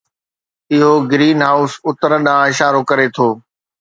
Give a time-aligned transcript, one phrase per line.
[0.73, 3.27] اهو greenhouse اثر ڏانهن اشارو ڪري ٿو